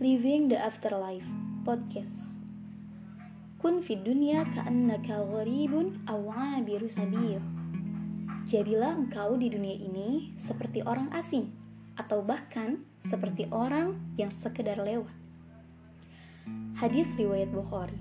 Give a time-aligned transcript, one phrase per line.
[0.00, 1.28] Living the Afterlife
[1.60, 2.40] Podcast
[3.60, 6.24] Kun fi dunya ka'annaka gharibun aw
[6.56, 7.36] 'abiru sabil.
[8.48, 11.52] Jadilah engkau di dunia ini seperti orang asing
[12.00, 15.12] atau bahkan seperti orang yang sekedar lewat.
[16.80, 18.00] Hadis riwayat Bukhari.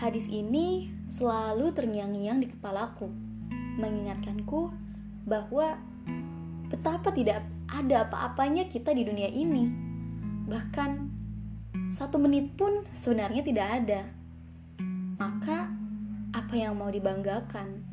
[0.00, 3.12] Hadis ini selalu terngiang-ngiang di kepalaku,
[3.76, 4.72] mengingatkanku
[5.28, 5.76] bahwa
[6.72, 9.87] betapa tidak ada apa-apanya kita di dunia ini.
[10.48, 10.90] Bahkan
[11.92, 14.00] satu menit pun sebenarnya tidak ada.
[15.20, 15.68] Maka
[16.32, 17.84] apa yang mau dibanggakan?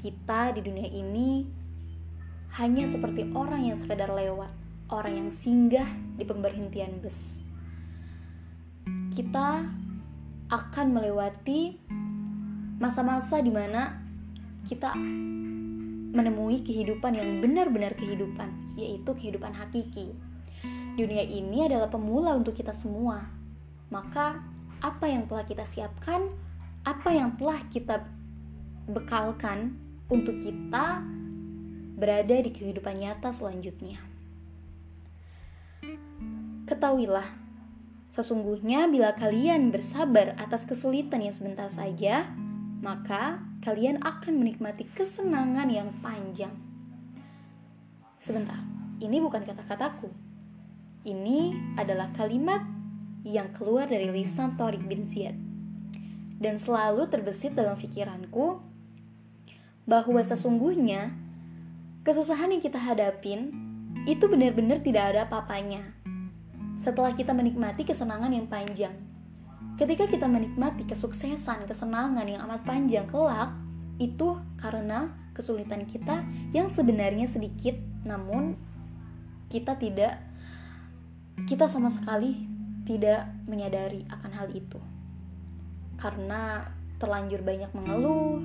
[0.00, 1.44] Kita di dunia ini
[2.56, 4.48] hanya seperti orang yang sekadar lewat,
[4.88, 5.86] orang yang singgah
[6.16, 7.36] di pemberhentian bus.
[9.12, 9.68] Kita
[10.48, 11.76] akan melewati
[12.80, 14.00] masa-masa di mana
[14.64, 14.96] kita
[16.10, 20.16] menemui kehidupan yang benar-benar kehidupan, yaitu kehidupan hakiki.
[20.98, 23.30] Dunia ini adalah pemula untuk kita semua.
[23.90, 24.42] Maka,
[24.80, 26.30] apa yang telah kita siapkan,
[26.82, 28.06] apa yang telah kita
[28.90, 29.76] bekalkan
[30.10, 31.04] untuk kita
[32.00, 34.00] berada di kehidupan nyata selanjutnya.
[36.64, 37.28] Ketahuilah,
[38.10, 42.30] sesungguhnya bila kalian bersabar atas kesulitan yang sebentar saja,
[42.80, 46.56] maka kalian akan menikmati kesenangan yang panjang.
[48.16, 48.64] Sebentar,
[49.04, 50.29] ini bukan kata-kataku.
[51.00, 52.60] Ini adalah kalimat
[53.24, 55.36] yang keluar dari lisan Torik bin Ziyad.
[56.40, 58.64] Dan selalu terbesit dalam pikiranku
[59.84, 61.12] bahwa sesungguhnya
[62.04, 63.52] kesusahan yang kita hadapin
[64.08, 65.92] itu benar-benar tidak ada apa-apanya.
[66.80, 68.96] Setelah kita menikmati kesenangan yang panjang,
[69.80, 73.48] Ketika kita menikmati kesuksesan, kesenangan yang amat panjang kelak,
[73.96, 76.20] itu karena kesulitan kita
[76.52, 78.60] yang sebenarnya sedikit, namun
[79.48, 80.20] kita tidak,
[81.46, 82.48] kita sama sekali
[82.84, 84.80] tidak menyadari akan hal itu.
[86.00, 86.64] Karena
[87.00, 88.40] terlanjur banyak mengeluh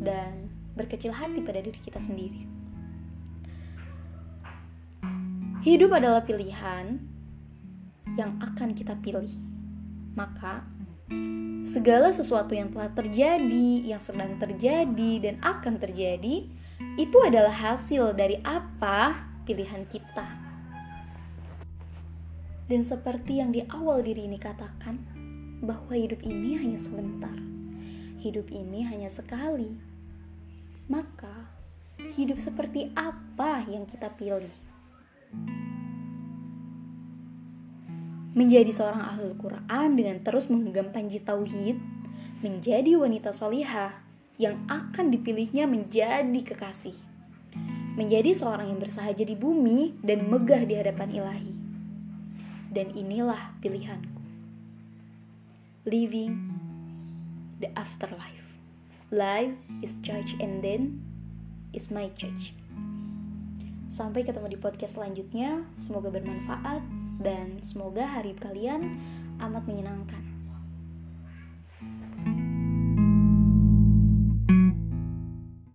[0.00, 2.46] dan berkecil hati pada diri kita sendiri.
[5.60, 6.96] Hidup adalah pilihan
[8.16, 9.28] yang akan kita pilih.
[10.16, 10.64] Maka,
[11.68, 16.48] segala sesuatu yang telah terjadi, yang sedang terjadi, dan akan terjadi
[16.96, 20.29] itu adalah hasil dari apa pilihan kita.
[22.70, 25.02] Dan seperti yang di awal diri ini katakan,
[25.60, 27.34] bahwa hidup ini hanya sebentar,
[28.22, 29.74] hidup ini hanya sekali.
[30.86, 31.50] Maka,
[32.14, 34.54] hidup seperti apa yang kita pilih?
[38.30, 41.76] menjadi seorang ahli Quran dengan terus menggenggam panji tauhid,
[42.40, 44.00] menjadi wanita solihah
[44.38, 46.94] yang akan dipilihnya menjadi kekasih,
[47.98, 51.59] menjadi seorang yang bersahaja di bumi dan megah di hadapan ilahi.
[52.70, 54.22] Dan inilah pilihanku.
[55.82, 56.54] Living
[57.58, 58.56] the afterlife.
[59.10, 61.02] Life is church and then
[61.74, 62.54] is my church.
[63.90, 65.66] Sampai ketemu di podcast selanjutnya.
[65.74, 66.86] Semoga bermanfaat
[67.18, 69.02] dan semoga hari kalian
[69.42, 70.22] amat menyenangkan.